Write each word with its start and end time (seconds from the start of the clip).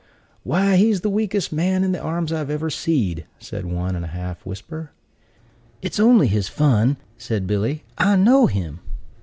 "Why, 0.41 0.77
he's 0.77 1.01
the 1.01 1.11
weakest 1.11 1.53
man 1.53 1.83
in 1.83 1.91
the 1.91 2.01
arms 2.01 2.33
I 2.33 2.39
ever 2.41 2.71
seed," 2.71 3.27
said 3.37 3.67
one, 3.67 3.95
in 3.95 4.03
a 4.03 4.07
half 4.07 4.43
whisper. 4.47 4.89
"It's 5.83 5.99
only 5.99 6.25
his 6.25 6.47
fun," 6.47 6.97
said 7.19 7.45
Billy; 7.45 7.83
"I 7.99 8.15
know 8.15 8.47
him." 8.47 8.79